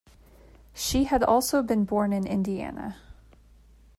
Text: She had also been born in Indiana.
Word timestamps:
She 0.73 1.03
had 1.03 1.21
also 1.23 1.61
been 1.61 1.85
born 1.85 2.11
in 2.11 2.25
Indiana. 2.25 2.97